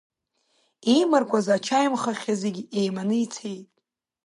[0.93, 3.69] Еимаркуаз ачаимхахьы зегьы еиманы ицеит.